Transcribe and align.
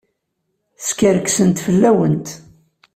Skerksent 0.87 1.57
fell-awent. 1.65 2.27